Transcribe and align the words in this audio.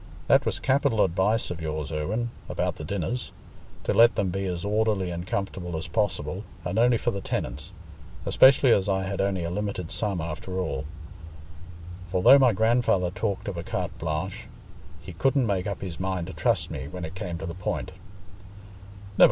That 0.25 0.47
was 0.47 0.57
capital 0.57 1.03
advice 1.05 1.51
of 1.51 1.61
yours, 1.61 1.91
Irwine, 1.91 2.31
about 2.49 2.77
the 2.77 2.83
dinners—to 2.83 3.93
let 3.93 4.15
them 4.15 4.29
be 4.31 4.45
as 4.47 4.65
orderly 4.65 5.11
and 5.11 5.27
comfortable 5.27 5.77
as 5.77 5.87
possible, 5.87 6.43
and 6.65 6.79
only 6.79 6.97
for 6.97 7.11
the 7.11 7.21
tenants: 7.21 7.71
especially 8.25 8.71
as 8.71 8.89
I 8.89 9.03
had 9.03 9.21
only 9.21 9.43
a 9.43 9.51
limited 9.51 9.91
sum 9.91 10.19
after 10.19 10.57
all; 10.57 10.85
for 12.09 12.23
though 12.23 12.39
my 12.39 12.51
grandfather 12.51 13.11
talked 13.11 13.47
of 13.47 13.57
a 13.57 13.63
carte 13.63 13.95
blanche, 13.99 14.47
he 15.03 15.13
couldn't 15.13 15.45
make 15.45 15.67
up 15.67 15.81
his 15.83 15.99
mind 15.99 16.25
to 16.25 16.33
trust 16.33 16.71
me, 16.71 16.87
when 16.87 17.05
it 17.05 17.13
came 17.13 17.37
to 17.37 17.45
the 17.45 17.53
point." 17.53 17.91